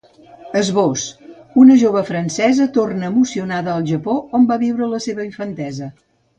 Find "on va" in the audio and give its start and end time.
4.41-4.61